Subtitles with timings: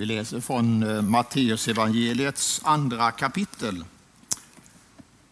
[0.00, 3.84] Vi läser från Matteusevangeliets Matteus evangeliets andra kapitel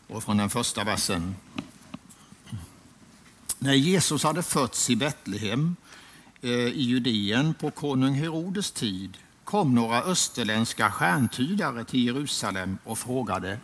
[0.06, 1.37] och från den första versen.
[3.58, 5.76] När Jesus hade fötts i Betlehem
[6.41, 13.59] eh, i Judeen på konung Herodes tid kom några österländska stjärntydare till Jerusalem och frågade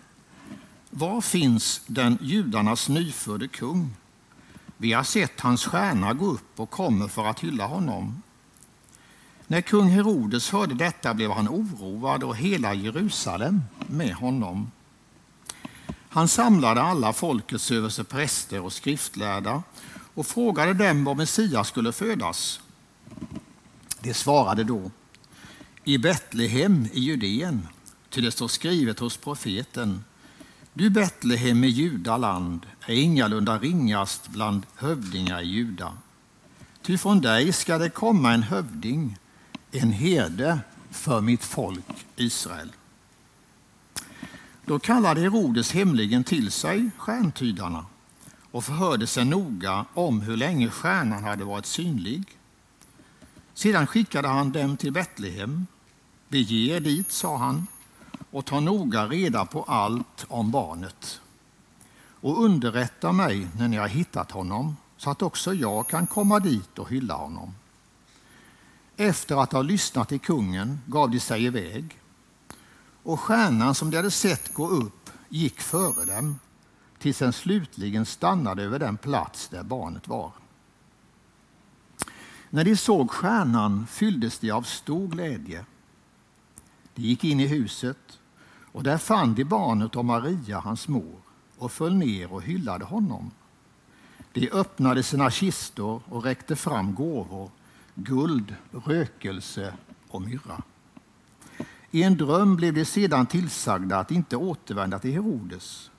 [0.91, 3.97] Var finns den judarnas nyfödde kung?
[4.77, 8.23] Vi har sett hans stjärna gå upp och kommer för att hylla honom.
[9.47, 14.71] När kung Herodes hörde detta blev han oroad och hela Jerusalem med honom.
[16.09, 19.63] Han samlade alla folkets överstepräster och skriftlärda
[20.15, 22.61] och frågade dem var Messias skulle födas.
[24.01, 24.91] De svarade då
[25.85, 27.69] i Betlehem i Judeen,
[28.11, 30.05] ty det står skrivet hos profeten
[30.77, 35.93] du Betlehem i Judaland är ingalunda ringast bland hövdingar i Juda.
[36.83, 39.19] Ty från dig ska det komma en hövding,
[39.75, 40.59] en herde
[40.91, 42.73] för mitt folk Israel.
[44.65, 47.87] Då kallade Herodes hemligen till sig stjärntydarna
[48.51, 52.25] och förhörde sig noga om hur länge stjärnan hade varit synlig.
[53.55, 55.67] Sedan skickade han dem till Betlehem.
[56.29, 57.67] Bege er dit, sa han,
[58.31, 61.21] och ta noga reda på allt om barnet.
[62.21, 66.79] Och underrätta mig när ni har hittat honom så att också jag kan komma dit
[66.79, 67.55] och hylla honom.
[68.97, 72.01] Efter att ha lyssnat till kungen gav de sig iväg
[73.03, 76.39] och stjärnan som de hade sett gå upp gick före dem
[76.99, 80.33] tills den slutligen stannade över den plats där barnet var.
[82.51, 85.65] När de såg stjärnan fylldes de av stor glädje.
[86.95, 88.19] De gick in i huset
[88.73, 91.21] och där fann de barnet och Maria, hans mor,
[91.59, 93.31] och föll ner och hyllade honom.
[94.33, 97.51] De öppnade sina kistor och räckte fram gåvor,
[97.95, 98.55] guld,
[98.87, 99.75] rökelse
[100.09, 100.63] och myrra.
[101.91, 105.91] I en dröm blev de sedan tillsagda att inte återvända till Herodes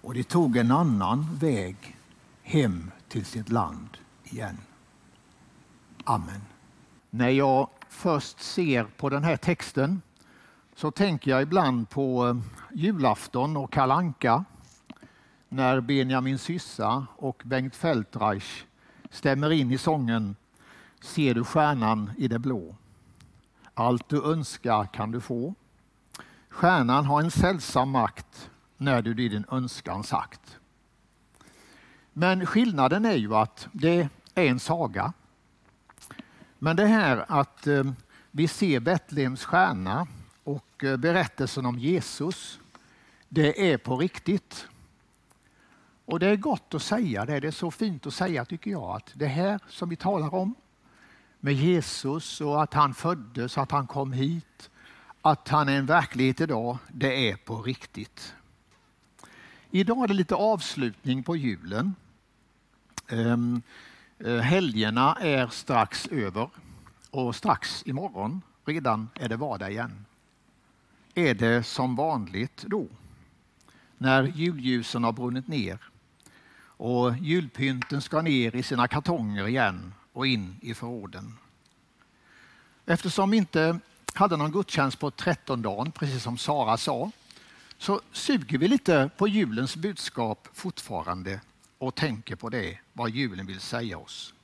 [0.00, 1.96] och de tog en annan väg
[2.42, 3.88] hem till sitt land
[4.24, 4.58] igen.
[6.04, 6.40] Amen.
[7.10, 10.02] När jag först ser på den här texten
[10.76, 12.36] så tänker jag ibland på eh,
[12.72, 14.44] julafton och kalanka
[15.48, 18.64] när Benjamin Syssa och Bengt Feldreich
[19.10, 20.36] stämmer in i sången
[21.00, 22.76] Ser du stjärnan i det blå?
[23.74, 25.54] Allt du önskar kan du få.
[26.48, 30.58] Stjärnan har en sällsam makt när du din önskan sagt.
[32.12, 35.12] Men skillnaden är ju att det är en saga.
[36.58, 37.84] Men det här att eh,
[38.30, 40.06] vi ser Betlehems stjärna
[40.44, 42.60] och eh, berättelsen om Jesus,
[43.28, 44.68] det är på riktigt.
[46.04, 48.96] Och det är gott att säga det, det är så fint att säga tycker jag,
[48.96, 50.54] att det här som vi talar om
[51.40, 54.70] med Jesus och att han föddes, att han kom hit,
[55.22, 58.34] att han är en verklighet idag, det är på riktigt.
[59.70, 61.94] Idag är det lite avslutning på julen.
[63.10, 63.62] Um,
[64.42, 66.50] helgerna är strax över
[67.10, 70.04] och strax imorgon redan är det vardag igen
[71.14, 72.86] är det som vanligt då.
[73.98, 75.78] När julljusen har brunnit ner
[76.62, 81.38] och julpynten ska ner i sina kartonger igen och in i förråden.
[82.86, 83.78] Eftersom vi inte
[84.14, 87.10] hade någon gudstjänst på trettondagen, precis som Sara sa,
[87.78, 91.40] så suger vi lite på julens budskap fortfarande
[91.78, 94.34] och tänker på det, vad julen vill säga oss.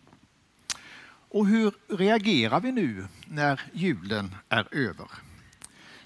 [1.28, 5.08] Och hur reagerar vi nu när julen är över?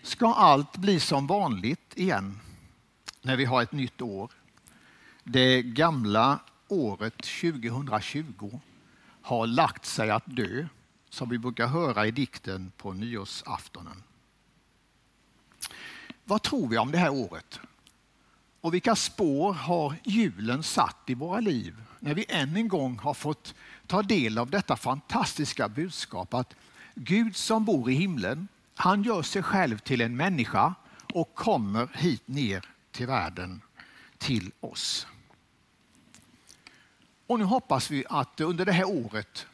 [0.03, 2.41] Ska allt bli som vanligt igen
[3.22, 4.30] när vi har ett nytt år?
[5.25, 8.60] Det gamla året 2020
[9.30, 10.66] har lagt sig att dö,
[11.10, 14.02] som vi brukar höra i dikten på nyårsaftonen.
[16.24, 17.60] Vad tror vi om det här året?
[18.60, 23.14] Och vilka spår har julen satt i våra liv när vi än en gång har
[23.14, 23.54] fått
[23.86, 26.54] ta del av detta fantastiska budskap att
[26.94, 30.74] Gud som bor i himlen han gör sig själv till en människa
[31.15, 33.60] och kommer hit ner till världen,
[34.18, 35.06] till oss.
[37.30, 39.47] Och nu hoppas vi att under det här året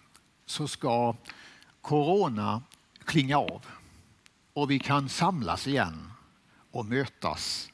[0.46, 1.16] så ska
[1.80, 2.62] corona
[3.04, 3.66] klinga av
[4.52, 6.12] och vi kan samlas igen
[6.70, 7.70] och mötas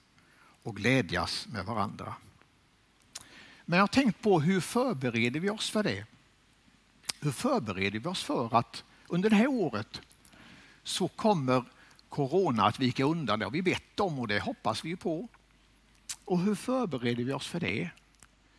[0.62, 2.14] och glädjas med varandra.
[3.64, 6.06] Men jag har tänkt på hur förbereder vi oss för det?
[7.20, 10.00] Hur förbereder vi oss för att under det här året
[10.82, 11.64] så kommer
[12.08, 13.38] corona att vika undan.
[13.38, 15.28] Det har vi bett om och det hoppas vi på.
[16.24, 17.90] Och hur förbereder vi oss för det?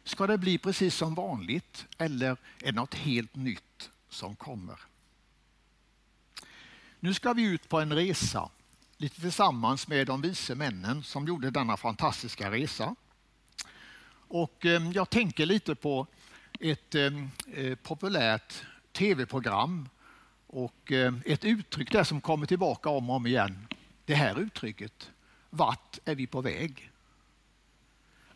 [0.03, 4.79] Ska det bli precis som vanligt eller är det något helt nytt som kommer?
[6.99, 8.49] Nu ska vi ut på en resa,
[8.97, 12.95] lite tillsammans med de vise männen som gjorde denna fantastiska resa.
[14.27, 16.07] Och eh, jag tänker lite på
[16.59, 19.89] ett ehm, eh, populärt tv-program
[20.47, 23.67] och ehm, ett uttryck där som kommer tillbaka om och om igen.
[24.05, 25.11] Det här uttrycket,
[25.49, 26.92] vart är vi på väg?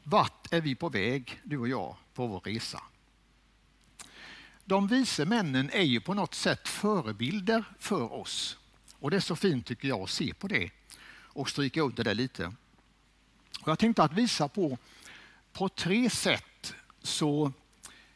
[0.09, 2.83] Vart är vi på väg, du och jag, på vår resa?
[4.65, 8.57] De vise männen är ju på något sätt förebilder för oss.
[8.99, 10.69] Och det är så fint tycker jag att se på det
[11.09, 12.53] och stryka under det lite.
[13.61, 14.77] Och jag tänkte att visa på,
[15.53, 17.51] på tre sätt så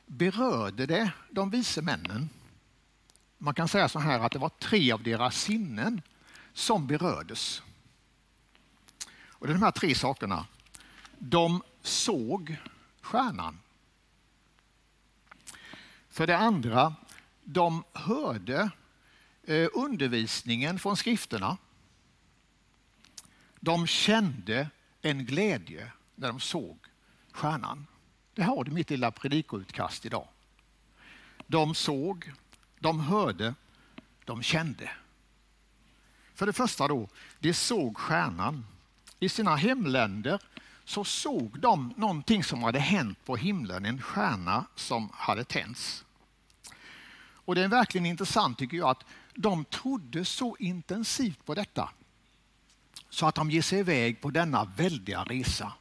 [0.06, 2.30] berörde det de vise männen.
[3.38, 6.02] Man kan säga så här att det var tre av deras sinnen
[6.54, 7.62] som berördes.
[9.30, 10.46] Och det är de här tre sakerna.
[11.18, 12.58] De såg
[13.02, 13.60] stjärnan.
[16.10, 16.96] För det andra,
[17.44, 18.72] de hörde
[19.44, 21.58] eh, undervisningen från skrifterna.
[23.60, 24.70] De kände
[25.02, 26.78] en glädje när de såg
[27.32, 27.88] stjärnan.
[28.34, 30.28] Det har du mitt lilla predikoutkast idag.
[31.48, 32.34] De såg,
[32.80, 33.56] de hörde,
[34.26, 34.92] de kände.
[36.34, 37.08] För det första då,
[37.40, 38.66] de såg stjärnan.
[39.20, 40.40] I sina hemländer
[40.92, 46.06] så såg de någonting som hade hänt på himlen, en stjärna som hade tänts.
[47.46, 49.04] Och det är verkligen intressant tycker jag att
[49.36, 51.90] de trodde så intensivt på detta
[53.10, 55.74] så att de ger sig iväg på denna väldiga resa.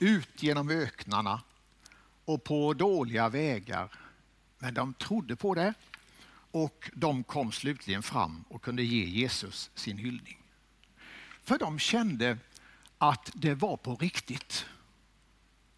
[0.00, 1.42] Ut genom öknarna
[2.24, 3.88] och på dåliga vägar.
[4.58, 5.74] Men de trodde på det
[6.50, 10.38] och de kom slutligen fram och kunde ge Jesus sin hyllning.
[11.42, 12.38] För de kände
[12.98, 14.66] att det var på riktigt.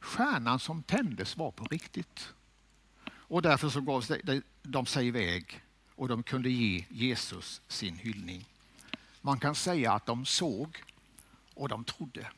[0.01, 2.29] Stjärnan som tändes var på riktigt.
[3.09, 4.05] Och därför så gav
[4.63, 5.61] de sig iväg
[5.95, 8.45] och de kunde ge Jesus sin hyllning.
[9.21, 10.83] Man kan säga att de såg
[11.55, 12.31] och de trodde.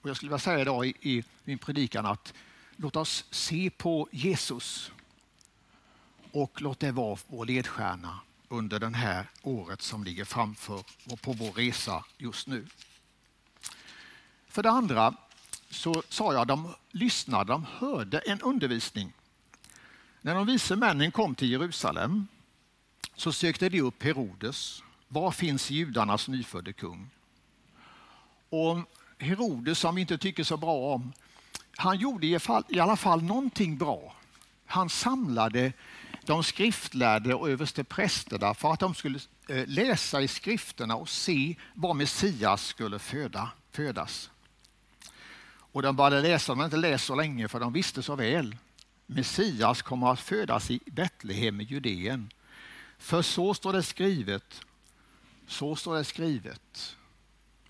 [0.00, 2.34] Och jag skulle vilja säga idag i, i min predikan att
[2.76, 4.92] låt oss se på Jesus
[6.32, 11.32] och låt det vara vår ledstjärna under det här året som ligger framför och på
[11.32, 12.66] vår resa just nu.
[14.54, 15.14] För det andra
[15.70, 19.12] så sa jag att de lyssnade, de hörde en undervisning.
[20.20, 22.26] När de vise männen kom till Jerusalem
[23.16, 24.82] så sökte de upp Herodes.
[25.08, 27.10] Var finns judarnas nyfödde kung?
[28.48, 28.78] Och
[29.18, 31.12] Herodes, som vi inte tycker så bra om,
[31.76, 34.16] han gjorde i alla fall, någonting bra.
[34.66, 35.72] Han samlade
[36.24, 39.18] de skriftlärde och översteprästerna för att de skulle
[39.48, 44.30] eh, läsa i skrifterna och se var Messias skulle föda, födas.
[45.74, 48.56] Och de började läsa, inte läst så länge för de visste så väl.
[49.06, 52.30] Messias kommer att födas i Betlehem i Judeen.
[52.98, 54.60] För så står det skrivet,
[55.46, 56.96] så står det skrivet.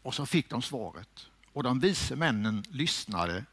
[0.03, 1.27] Och så fick de svaret.
[1.53, 3.45] Och de vise männen lyssnade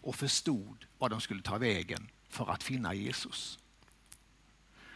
[0.00, 3.58] och förstod vad de skulle ta vägen för att finna Jesus.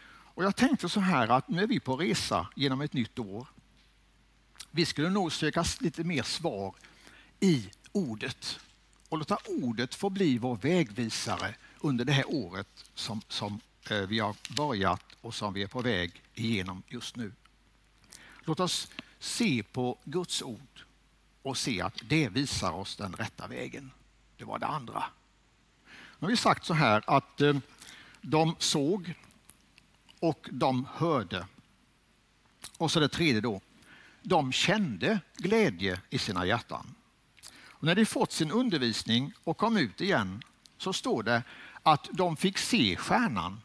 [0.07, 3.47] Och jag tänkte så här att nu är vi på resa genom ett nytt år.
[4.71, 6.75] Vi skulle nog söka lite mer svar
[7.41, 8.61] i ordet
[9.15, 14.19] och låta ordet få bli vår vägvisare under det här året som, som eh, vi
[14.19, 17.33] har börjat och som vi är på väg igenom just nu.
[18.45, 18.89] Låt oss
[19.19, 20.85] se på Guds ord
[21.43, 23.91] och se att det visar oss den rätta vägen.
[24.37, 25.05] Det var det andra.
[26.19, 27.57] Nu har vi sagt så här att eh,
[28.21, 29.15] de såg
[30.21, 31.47] och de hörde.
[32.79, 33.61] Och så det tredje då.
[34.23, 36.95] De kände glädje i sina hjärtan.
[37.85, 40.43] Och när de fått sin undervisning och kom ut igen
[40.79, 41.43] så står det
[41.83, 43.61] att de fick se stjärnan.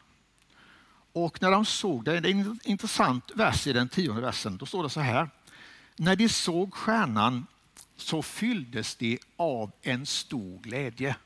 [1.12, 4.66] Och när de såg det, det är en intressant vers i den tionde versen, då
[4.66, 5.30] står det så här.
[5.96, 7.46] När de såg stjärnan
[7.96, 11.16] så fylldes de av en stor glädje.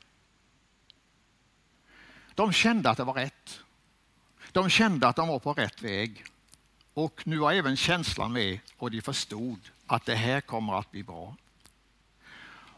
[2.35, 3.59] De kände att det var rätt.
[4.51, 6.25] De kände att de var på rätt väg.
[6.93, 11.03] Och nu var även känslan med och de förstod att det här kommer att bli
[11.03, 11.35] bra.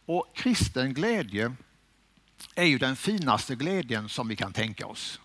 [0.07, 1.55] Och kristen glädje
[2.55, 5.19] är ju den finaste glädjen som vi kan tänka oss.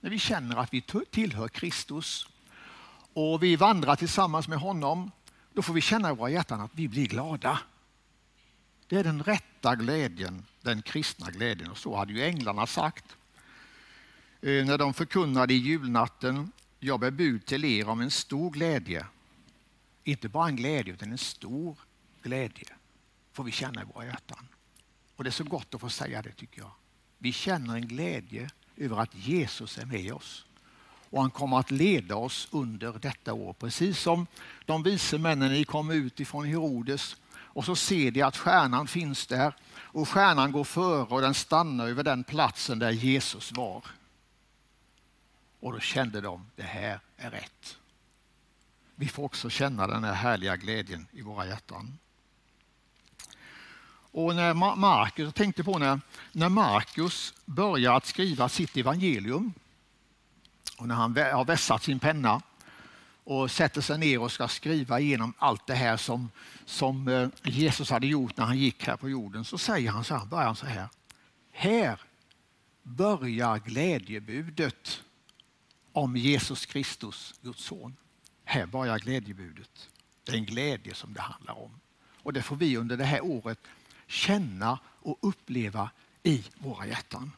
[0.00, 2.28] När vi känner att vi tillhör Kristus
[3.12, 5.10] och vi vandrar tillsammans med honom,
[5.52, 7.60] då får vi känna i våra hjärtan att vi blir glada.
[8.86, 11.70] Det är den rätta glädjen, den kristna glädjen.
[11.70, 13.16] Och så hade ju änglarna sagt
[14.40, 19.06] eh, när de förkunnade i julnatten, jag bär bud till er om en stor glädje.
[20.04, 21.78] Inte bara en glädje, utan en stor
[22.22, 22.73] glädje
[23.34, 24.48] får vi känna i våra hjärtan.
[25.16, 26.70] Och det är så gott att få säga det tycker jag.
[27.18, 30.46] Vi känner en glädje över att Jesus är med oss.
[31.10, 33.52] och han kommer att leda oss under detta år.
[33.52, 34.26] Precis som
[34.64, 39.26] de vise männen ni kom ut ifrån Herodes och så ser de att stjärnan finns
[39.26, 43.84] där och stjärnan går före och den stannar över den platsen där Jesus var.
[45.60, 47.76] Och då kände de, det här är rätt.
[48.94, 51.98] Vi får också känna den här härliga glädjen i våra hjärtan.
[54.14, 56.00] Och när Markus, jag tänkte på när,
[56.32, 59.52] när Markus börjar att skriva sitt evangelium
[60.78, 62.42] och när han har vässat sin penna
[63.24, 66.30] och sätter sig ner och ska skriva igenom allt det här som,
[66.64, 70.14] som eh, Jesus hade gjort när han gick här på jorden så säger han så
[70.16, 70.88] här, börjar han så här.
[71.52, 72.00] Här
[72.82, 75.02] börjar glädjebudet
[75.92, 77.96] om Jesus Kristus, Guds son.
[78.44, 79.88] Här börjar glädjebudet.
[80.24, 81.80] Det är en glädje som det handlar om.
[82.22, 83.58] Och det får vi under det här året
[84.06, 85.90] känna och uppleva
[86.22, 87.32] i våra hjärtan.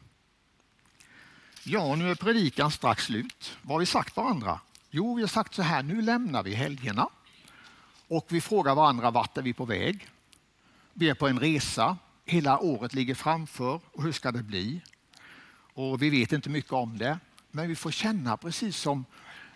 [1.63, 3.57] Ja, nu är predikan strax slut.
[3.61, 4.59] Vad har vi sagt varandra?
[4.89, 7.09] Jo, vi har sagt så här, nu lämnar vi helgerna
[8.07, 10.07] och vi frågar varandra vart är vi på väg?
[10.93, 14.81] Vi är på en resa, hela året ligger framför och hur ska det bli?
[15.73, 17.19] Och vi vet inte mycket om det,
[17.51, 19.05] men vi får känna precis som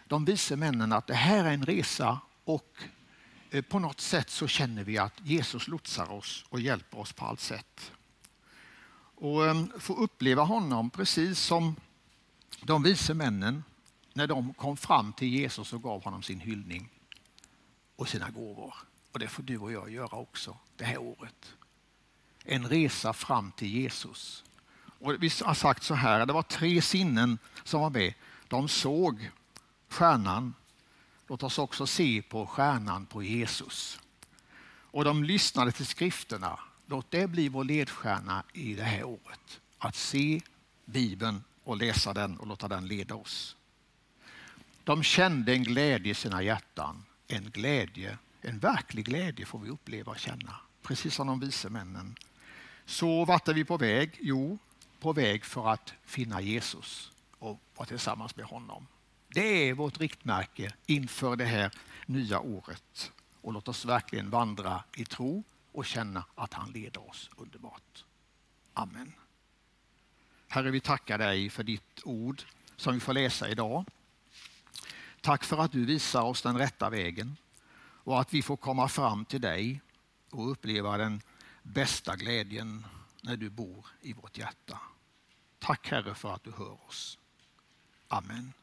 [0.08, 2.84] de vise männen att det här är en resa och
[3.54, 7.26] Eh, på något sätt så känner vi att Jesus lotsar oss och hjälper oss på
[7.26, 7.92] allt sätt.
[9.16, 11.76] Och eh, få uppleva honom precis som
[12.62, 13.64] de vise männen
[14.14, 16.90] när de kom fram till Jesus och gav honom sin hyllning
[17.96, 18.76] och sina gåvor.
[19.12, 21.54] Och det får du och jag göra också det här året.
[22.44, 24.44] En resa fram till Jesus.
[25.00, 28.14] Och vi har sagt så här, det var tre sinnen som var med.
[28.48, 29.30] De såg
[29.90, 30.54] stjärnan.
[31.32, 34.00] Låt oss också se på stjärnan på Jesus.
[34.66, 36.60] Och de lyssnade till skrifterna.
[36.86, 39.62] Låt det bli vår ledstjärna i det här året.
[39.78, 40.42] Att se
[40.86, 43.56] Bibeln och läsa den och låta den leda oss.
[44.84, 47.04] De kände en glädje i sina hjärtan.
[47.28, 50.56] En glädje, en verklig glädje får vi uppleva och känna.
[50.82, 52.16] Precis som de vise männen.
[52.86, 54.18] Så vart är vi på väg?
[54.22, 54.58] Jo,
[55.00, 58.88] på väg för att finna Jesus och vara tillsammans med honom.
[59.34, 61.72] Det är vårt riktmärke inför det här
[62.06, 63.12] nya året.
[63.42, 68.06] Och låt oss verkligen vandra i tro och känna att han leder oss underbart.
[68.74, 69.14] Amen.
[70.48, 72.44] Herre, vi tackar dig för ditt ord
[72.76, 73.86] som vi får läsa idag.
[75.22, 77.38] Tack för att du visar oss den rätta vägen
[78.04, 79.82] och att vi får komma fram till dig
[80.30, 81.22] och uppleva den
[81.64, 82.86] bästa glädjen
[83.22, 84.80] när du bor i vårt hjärta.
[85.60, 87.18] Tack Herre för att du hör oss.
[88.08, 88.54] Amen.